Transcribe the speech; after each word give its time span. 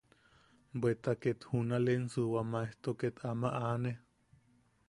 Bweta 0.79 1.11
ket 1.21 1.39
junalensu 1.49 2.21
wa 2.33 2.41
maejto 2.51 2.91
ket 3.01 3.15
ama 3.31 3.49
anne. 3.71 3.91